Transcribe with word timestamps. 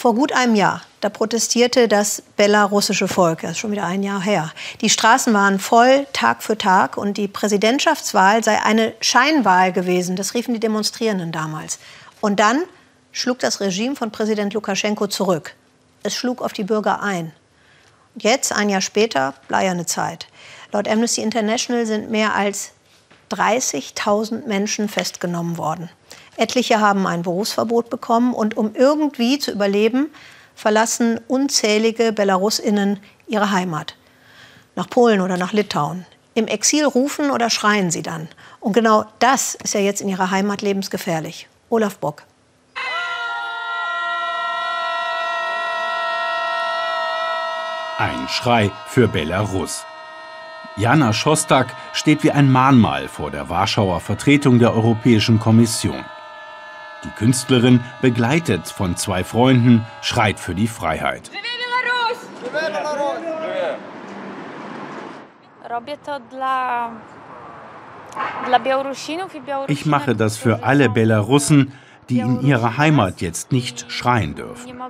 Vor 0.00 0.14
gut 0.14 0.32
einem 0.32 0.54
Jahr, 0.54 0.80
da 1.02 1.10
protestierte 1.10 1.86
das 1.86 2.22
belarussische 2.34 3.06
Volk, 3.06 3.42
das 3.42 3.50
ist 3.50 3.58
schon 3.58 3.70
wieder 3.70 3.84
ein 3.84 4.02
Jahr 4.02 4.22
her. 4.22 4.50
Die 4.80 4.88
Straßen 4.88 5.34
waren 5.34 5.58
voll, 5.58 6.06
Tag 6.14 6.42
für 6.42 6.56
Tag, 6.56 6.96
und 6.96 7.18
die 7.18 7.28
Präsidentschaftswahl 7.28 8.42
sei 8.42 8.62
eine 8.62 8.94
Scheinwahl 9.02 9.72
gewesen. 9.72 10.16
Das 10.16 10.32
riefen 10.32 10.54
die 10.54 10.60
Demonstrierenden 10.60 11.32
damals. 11.32 11.78
Und 12.22 12.40
dann 12.40 12.62
schlug 13.12 13.40
das 13.40 13.60
Regime 13.60 13.94
von 13.94 14.10
Präsident 14.10 14.54
Lukaschenko 14.54 15.06
zurück. 15.06 15.54
Es 16.02 16.16
schlug 16.16 16.40
auf 16.40 16.54
die 16.54 16.64
Bürger 16.64 17.02
ein. 17.02 17.32
Jetzt, 18.14 18.52
ein 18.52 18.70
Jahr 18.70 18.80
später, 18.80 19.34
bleierne 19.48 19.84
Zeit. 19.84 20.28
Laut 20.72 20.88
Amnesty 20.88 21.20
International 21.20 21.84
sind 21.84 22.10
mehr 22.10 22.34
als 22.34 22.70
30.000 23.32 24.46
Menschen 24.46 24.88
festgenommen 24.88 25.58
worden. 25.58 25.90
Etliche 26.36 26.80
haben 26.80 27.06
ein 27.06 27.22
Berufsverbot 27.22 27.90
bekommen 27.90 28.34
und 28.34 28.56
um 28.56 28.74
irgendwie 28.74 29.38
zu 29.38 29.50
überleben, 29.50 30.10
verlassen 30.54 31.20
unzählige 31.28 32.12
Belarusinnen 32.12 33.00
ihre 33.26 33.50
Heimat. 33.50 33.96
Nach 34.76 34.88
Polen 34.88 35.20
oder 35.20 35.36
nach 35.36 35.52
Litauen. 35.52 36.06
Im 36.34 36.46
Exil 36.46 36.84
rufen 36.84 37.30
oder 37.30 37.50
schreien 37.50 37.90
sie 37.90 38.02
dann. 38.02 38.28
Und 38.60 38.72
genau 38.72 39.04
das 39.18 39.54
ist 39.56 39.74
ja 39.74 39.80
jetzt 39.80 40.00
in 40.00 40.08
ihrer 40.08 40.30
Heimat 40.30 40.62
lebensgefährlich. 40.62 41.48
Olaf 41.70 41.98
Bock. 41.98 42.22
Ein 47.98 48.28
Schrei 48.28 48.70
für 48.86 49.08
Belarus. 49.08 49.84
Jana 50.76 51.12
Schostak 51.12 51.74
steht 51.92 52.22
wie 52.22 52.30
ein 52.30 52.50
Mahnmal 52.50 53.08
vor 53.08 53.30
der 53.30 53.50
Warschauer 53.50 54.00
Vertretung 54.00 54.58
der 54.58 54.72
Europäischen 54.72 55.38
Kommission. 55.38 56.04
Die 57.04 57.10
Künstlerin, 57.10 57.82
begleitet 58.02 58.68
von 58.68 58.96
zwei 58.96 59.24
Freunden, 59.24 59.86
schreit 60.02 60.38
für 60.38 60.54
die 60.54 60.68
Freiheit. 60.68 61.30
Ich 69.68 69.86
mache 69.86 70.16
das 70.16 70.36
für 70.36 70.64
alle 70.64 70.90
Belarussen, 70.90 71.72
die 72.08 72.18
in 72.18 72.40
ihrer 72.42 72.76
Heimat 72.76 73.20
jetzt 73.20 73.52
nicht 73.52 73.90
schreien 73.90 74.34
dürfen. 74.34 74.80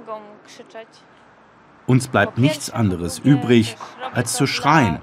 Uns 1.86 2.08
bleibt 2.08 2.38
nichts 2.38 2.70
anderes 2.70 3.18
übrig, 3.18 3.76
als 4.14 4.34
zu 4.34 4.46
schreien. 4.46 5.00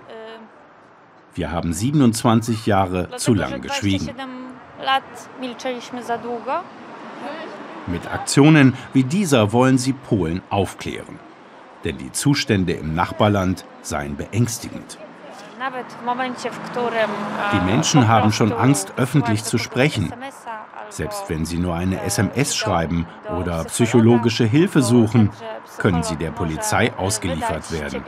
Wir 1.35 1.51
haben 1.51 1.73
27 1.73 2.65
Jahre 2.65 3.15
zu 3.17 3.33
lang 3.33 3.61
geschwiegen. 3.61 4.09
Mit 7.87 8.11
Aktionen 8.11 8.73
wie 8.93 9.03
dieser 9.03 9.53
wollen 9.53 9.77
sie 9.77 9.93
Polen 9.93 10.41
aufklären. 10.49 11.19
Denn 11.83 11.97
die 11.97 12.11
Zustände 12.11 12.73
im 12.73 12.95
Nachbarland 12.95 13.65
seien 13.81 14.17
beängstigend. 14.17 14.97
Die 17.53 17.65
Menschen 17.65 18.07
haben 18.07 18.31
schon 18.31 18.53
Angst, 18.53 18.93
öffentlich 18.97 19.43
zu 19.43 19.57
sprechen. 19.57 20.13
Selbst 20.89 21.29
wenn 21.29 21.45
sie 21.45 21.57
nur 21.57 21.75
eine 21.75 22.01
SMS 22.01 22.55
schreiben 22.55 23.07
oder 23.39 23.63
psychologische 23.65 24.45
Hilfe 24.45 24.81
suchen, 24.81 25.31
können 25.77 26.03
sie 26.03 26.15
der 26.15 26.31
Polizei 26.31 26.93
ausgeliefert 26.93 27.71
werden. 27.71 28.03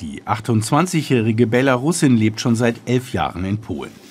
Die 0.00 0.22
28-jährige 0.22 1.46
Belarusin 1.46 2.16
lebt 2.16 2.40
schon 2.40 2.54
seit 2.54 2.76
elf 2.86 3.12
Jahren 3.12 3.44
in 3.44 3.60
Polen. 3.60 4.07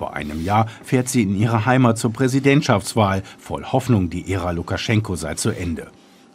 Vor 0.00 0.14
einem 0.14 0.42
Jahr 0.42 0.66
fährt 0.82 1.10
sie 1.10 1.24
in 1.24 1.36
ihre 1.36 1.66
Heimat 1.66 1.98
zur 1.98 2.10
Präsidentschaftswahl, 2.10 3.22
voll 3.38 3.66
Hoffnung, 3.66 4.08
die 4.08 4.32
Ära 4.32 4.52
Lukaschenko 4.52 5.14
sei 5.14 5.34
zu 5.34 5.50
Ende. 5.50 5.88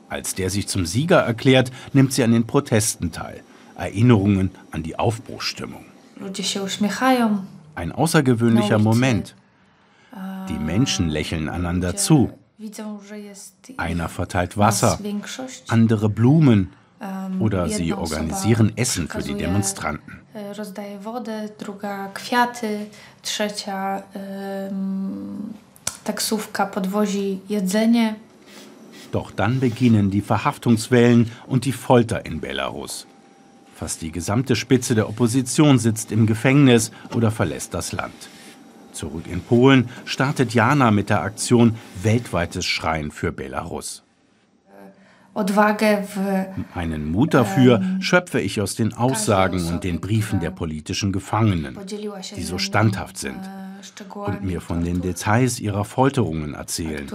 Als 0.07 0.35
der 0.35 0.51
sich 0.51 0.67
zum 0.67 0.85
Sieger 0.85 1.21
erklärt, 1.21 1.71
nimmt 1.91 2.13
sie 2.13 2.23
an 2.23 2.31
den 2.31 2.45
Protesten 2.45 3.11
teil. 3.11 3.41
Erinnerungen 3.75 4.51
an 4.69 4.83
die 4.83 4.99
Aufbruchsstimmung. 4.99 5.83
Ein 7.73 7.91
außergewöhnlicher 7.91 8.77
Moment. 8.77 9.35
Die 10.47 10.59
Menschen 10.59 11.09
lächeln 11.09 11.49
einander 11.49 11.95
zu. 11.95 12.37
Einer 13.77 14.09
verteilt 14.09 14.59
Wasser, 14.59 14.99
andere 15.69 16.09
Blumen 16.09 16.69
oder 17.39 17.69
sie 17.69 17.93
organisieren 17.93 18.71
Essen 18.75 19.07
für 19.07 19.21
die 19.21 19.35
Demonstranten. 19.35 20.25
rozdaje 20.57 20.99
wodę, 20.99 21.49
druga 21.59 22.09
kwiaty, 22.13 22.85
trzecia 23.21 24.03
taksówka 26.03 26.65
podwozi 26.65 27.39
jedzenie. 27.49 28.15
Doch 29.11 29.31
dann 29.31 29.59
beginnen 29.59 30.09
die 30.09 30.21
Verhaftungswellen 30.21 31.31
und 31.47 31.65
die 31.65 31.71
Folter 31.71 32.25
in 32.25 32.39
Belarus. 32.39 33.07
Fast 33.75 34.01
die 34.01 34.11
gesamte 34.11 34.55
Spitze 34.55 34.95
der 34.95 35.09
Opposition 35.09 35.79
sitzt 35.79 36.11
im 36.11 36.25
Gefängnis 36.25 36.91
oder 37.13 37.31
verlässt 37.31 37.73
das 37.73 37.91
Land. 37.91 38.29
Zurück 38.91 39.25
in 39.27 39.41
Polen 39.41 39.89
startet 40.05 40.53
Jana 40.53 40.91
mit 40.91 41.09
der 41.09 41.21
Aktion 41.21 41.75
Weltweites 42.03 42.65
Schreien 42.65 43.11
für 43.11 43.31
Belarus. 43.31 44.04
Einen 46.73 47.11
Mut 47.11 47.33
dafür 47.33 47.81
schöpfe 47.99 48.39
ich 48.39 48.61
aus 48.61 48.75
den 48.75 48.93
Aussagen 48.93 49.65
und 49.65 49.83
den 49.83 49.99
Briefen 49.99 50.39
der 50.39 50.51
politischen 50.51 51.11
Gefangenen, 51.11 51.77
die 52.35 52.43
so 52.43 52.57
standhaft 52.57 53.17
sind 53.17 53.39
und 54.13 54.43
mir 54.43 54.61
von 54.61 54.83
den 54.83 55.01
Details 55.01 55.59
ihrer 55.59 55.83
Folterungen 55.83 56.53
erzählen. 56.53 57.07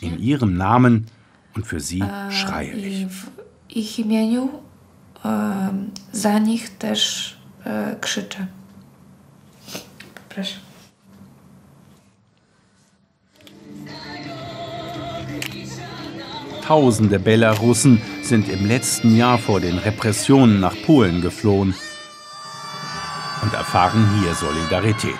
In 0.00 0.20
ihrem 0.20 0.56
Namen 0.56 1.08
und 1.56 1.66
für 1.66 1.80
sie 1.80 2.04
schreie 2.30 2.72
ich. 2.72 3.06
Ich 3.68 3.98
imieniu 3.98 4.50
za 6.12 6.38
nich 6.38 6.78
też 6.78 7.36
krzyczę. 8.00 8.46
Proszę. 10.28 10.69
Tausende 16.70 17.18
Belarussen 17.18 18.00
sind 18.22 18.48
im 18.48 18.64
letzten 18.64 19.16
Jahr 19.16 19.38
vor 19.38 19.58
den 19.58 19.76
Repressionen 19.76 20.60
nach 20.60 20.76
Polen 20.86 21.20
geflohen 21.20 21.74
und 23.42 23.52
erfahren 23.52 24.08
hier 24.20 24.34
Solidarität. 24.34 25.18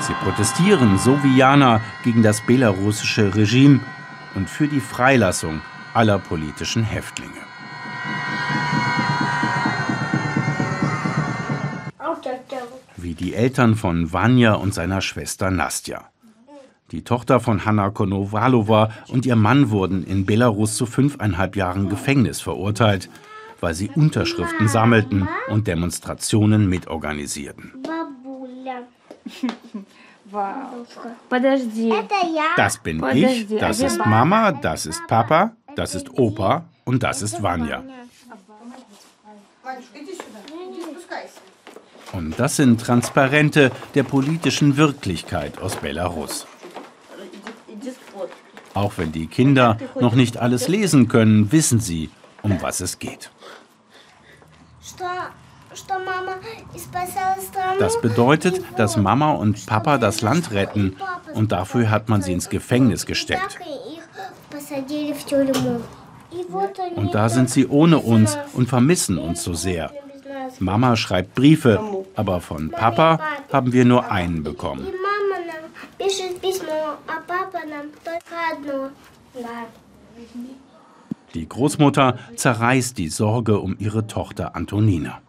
Sie 0.00 0.14
protestieren, 0.24 0.96
so 0.96 1.22
wie 1.22 1.36
Jana, 1.36 1.82
gegen 2.04 2.22
das 2.22 2.40
belarussische 2.40 3.34
Regime 3.34 3.80
und 4.34 4.48
für 4.48 4.66
die 4.66 4.80
Freilassung 4.80 5.60
aller 5.92 6.18
politischen 6.18 6.82
Häftlinge. 6.82 7.42
Wie 12.96 13.12
die 13.12 13.34
Eltern 13.34 13.74
von 13.74 14.10
Vanya 14.10 14.54
und 14.54 14.72
seiner 14.72 15.02
Schwester 15.02 15.50
Nastja. 15.50 16.10
Die 16.90 17.02
Tochter 17.04 17.38
von 17.38 17.64
Hanna 17.64 17.90
Konowalowa 17.90 18.90
und 19.08 19.24
ihr 19.24 19.36
Mann 19.36 19.70
wurden 19.70 20.02
in 20.02 20.26
Belarus 20.26 20.76
zu 20.76 20.86
fünfeinhalb 20.86 21.54
Jahren 21.54 21.88
Gefängnis 21.88 22.40
verurteilt, 22.40 23.08
weil 23.60 23.74
sie 23.74 23.90
Unterschriften 23.94 24.66
sammelten 24.66 25.28
und 25.48 25.68
Demonstrationen 25.68 26.68
mitorganisierten. 26.68 27.74
Das 32.56 32.78
bin 32.78 33.04
ich, 33.12 33.46
das 33.58 33.80
ist 33.80 33.98
Mama, 34.04 34.52
das 34.52 34.86
ist 34.86 35.06
Papa, 35.06 35.52
das 35.76 35.94
ist 35.94 36.18
Opa 36.18 36.64
und 36.84 37.02
das 37.04 37.22
ist 37.22 37.40
Vanya. 37.40 37.84
Und 42.12 42.40
das 42.40 42.56
sind 42.56 42.80
Transparente 42.80 43.70
der 43.94 44.02
politischen 44.02 44.76
Wirklichkeit 44.76 45.60
aus 45.60 45.76
Belarus. 45.76 46.46
Auch 48.74 48.92
wenn 48.96 49.12
die 49.12 49.26
Kinder 49.26 49.76
noch 50.00 50.14
nicht 50.14 50.36
alles 50.36 50.68
lesen 50.68 51.08
können, 51.08 51.52
wissen 51.52 51.80
sie, 51.80 52.10
um 52.42 52.60
was 52.62 52.80
es 52.80 52.98
geht. 52.98 53.30
Das 57.78 58.00
bedeutet, 58.00 58.62
dass 58.76 58.96
Mama 58.96 59.32
und 59.32 59.66
Papa 59.66 59.98
das 59.98 60.20
Land 60.20 60.52
retten 60.52 60.96
und 61.34 61.52
dafür 61.52 61.90
hat 61.90 62.08
man 62.08 62.22
sie 62.22 62.32
ins 62.32 62.48
Gefängnis 62.48 63.06
gesteckt. 63.06 63.58
Und 66.96 67.14
da 67.14 67.28
sind 67.28 67.50
sie 67.50 67.66
ohne 67.66 67.98
uns 67.98 68.38
und 68.52 68.68
vermissen 68.68 69.18
uns 69.18 69.42
so 69.42 69.54
sehr. 69.54 69.92
Mama 70.58 70.96
schreibt 70.96 71.34
Briefe, 71.34 72.04
aber 72.14 72.40
von 72.40 72.70
Papa 72.70 73.20
haben 73.52 73.72
wir 73.72 73.84
nur 73.84 74.10
einen 74.10 74.42
bekommen. 74.42 74.86
Die 81.34 81.48
Großmutter 81.48 82.18
zerreißt 82.34 82.98
die 82.98 83.08
Sorge 83.08 83.60
um 83.60 83.76
ihre 83.78 84.06
Tochter 84.06 84.56
Antonina. 84.56 85.20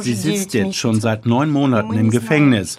Sie 0.00 0.14
sitzt 0.14 0.54
jetzt 0.54 0.76
schon 0.76 1.00
seit 1.00 1.26
neun 1.26 1.50
Monaten 1.50 1.92
im 1.92 2.10
Gefängnis. 2.10 2.78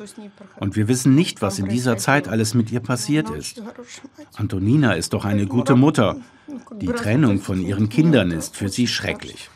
Und 0.60 0.76
wir 0.76 0.88
wissen 0.88 1.14
nicht, 1.14 1.44
was 1.44 1.60
in 1.60 1.68
dieser 1.68 1.98
Zeit 1.98 2.28
alles 2.28 2.56
mit 2.56 2.72
ihr 2.72 2.80
passiert 2.80 3.30
ist. 3.30 3.62
Antonina 4.36 4.94
ist 4.94 5.14
doch 5.14 5.26
eine 5.26 5.46
gute 5.46 5.76
Mutter. 5.76 6.18
Die 6.72 6.88
Trennung 6.88 7.40
von 7.40 7.62
ihren 7.62 7.90
Kindern 7.90 8.32
ist 8.32 8.56
für 8.56 8.70
sie 8.70 8.88
schrecklich. 8.88 9.52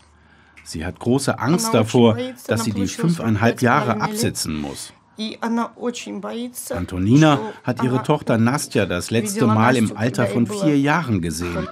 Sie 0.63 0.85
hat 0.85 0.99
große 0.99 1.39
Angst 1.39 1.73
davor, 1.73 2.17
dass 2.47 2.65
sie 2.65 2.73
die 2.73 2.87
fünfeinhalb 2.87 3.61
Jahre 3.61 4.01
absitzen 4.01 4.59
muss. 4.59 4.93
Antonina 6.71 7.39
hat 7.63 7.83
ihre 7.83 8.03
Tochter 8.03 8.37
Nastja 8.37 8.85
das 8.85 9.09
letzte 9.11 9.47
Mal 9.47 9.75
im 9.75 9.97
Alter 9.97 10.27
von 10.27 10.45
vier 10.45 10.79
Jahren 10.79 11.21
gesehen. 11.21 11.67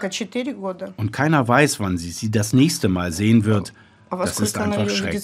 Und 0.97 1.12
keiner 1.12 1.47
weiß, 1.47 1.80
wann 1.80 1.97
sie 1.97 2.12
sie 2.12 2.31
das 2.31 2.53
nächste 2.53 2.89
Mal 2.89 3.12
sehen 3.12 3.45
wird. 3.45 3.74
Das 4.09 4.39
ist 4.39 4.57
einfach 4.57 4.89
schrecklich. 4.89 5.24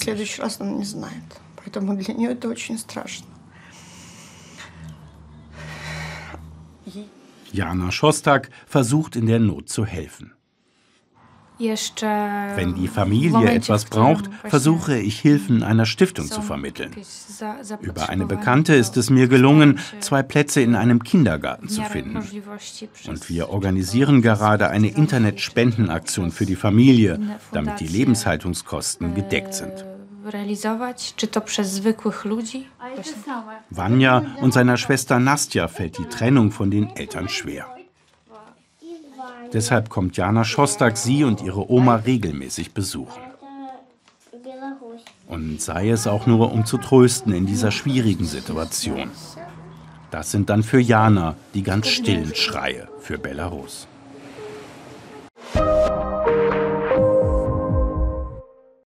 Jana 7.51 7.91
Schostak 7.91 8.49
versucht 8.65 9.15
in 9.15 9.25
der 9.25 9.39
Not 9.39 9.69
zu 9.69 9.85
helfen. 9.85 10.33
Wenn 11.61 12.75
die 12.75 12.87
Familie 12.87 13.51
etwas 13.51 13.85
braucht, 13.85 14.29
versuche 14.45 14.97
ich 14.97 15.19
Hilfen 15.19 15.63
einer 15.63 15.85
Stiftung 15.85 16.27
zu 16.27 16.41
vermitteln. 16.41 16.91
Über 17.81 18.09
eine 18.09 18.25
Bekannte 18.25 18.73
ist 18.73 18.97
es 18.97 19.09
mir 19.09 19.27
gelungen, 19.27 19.79
zwei 19.99 20.23
Plätze 20.23 20.61
in 20.61 20.75
einem 20.75 21.03
Kindergarten 21.03 21.69
zu 21.69 21.83
finden. 21.83 22.17
Und 23.07 23.29
wir 23.29 23.49
organisieren 23.49 24.21
gerade 24.21 24.69
eine 24.69 24.89
Internetspendenaktion 24.89 26.31
für 26.31 26.45
die 26.45 26.55
Familie, 26.55 27.19
damit 27.51 27.79
die 27.79 27.87
Lebenshaltungskosten 27.87 29.13
gedeckt 29.13 29.53
sind. 29.53 29.85
Vanya 33.69 34.25
und 34.41 34.53
seiner 34.53 34.77
Schwester 34.77 35.19
Nastja 35.19 35.67
fällt 35.67 35.97
die 35.97 36.05
Trennung 36.05 36.51
von 36.51 36.69
den 36.69 36.95
Eltern 36.95 37.27
schwer. 37.27 37.65
Deshalb 39.53 39.89
kommt 39.89 40.17
Jana 40.17 40.43
Schostak 40.43 40.97
sie 40.97 41.23
und 41.23 41.41
ihre 41.41 41.69
Oma 41.69 41.95
regelmäßig 41.95 42.73
besuchen. 42.73 43.21
Und 45.27 45.61
sei 45.61 45.89
es 45.89 46.07
auch 46.07 46.25
nur, 46.25 46.51
um 46.51 46.65
zu 46.65 46.77
trösten 46.77 47.33
in 47.33 47.45
dieser 47.45 47.71
schwierigen 47.71 48.25
Situation. 48.25 49.11
Das 50.09 50.31
sind 50.31 50.49
dann 50.49 50.63
für 50.63 50.79
Jana 50.79 51.35
die 51.53 51.63
ganz 51.63 51.87
stillen 51.87 52.35
Schreie 52.35 52.89
für 52.99 53.17
Belarus. 53.17 53.87